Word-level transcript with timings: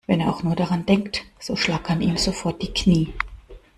Wenn 0.07 0.19
er 0.19 0.31
auch 0.31 0.41
nur 0.41 0.55
daran 0.55 0.87
denkt, 0.87 1.25
so 1.37 1.55
schlackern 1.55 2.01
ihm 2.01 2.17
sofort 2.17 2.63
die 2.63 2.73
Knie. 2.73 3.13